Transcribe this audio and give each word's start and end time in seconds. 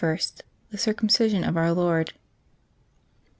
—THE 0.71 0.79
CIRCUMCISION 0.79 1.43
OF 1.43 1.55
OUR 1.55 1.73
LORD. 1.73 2.13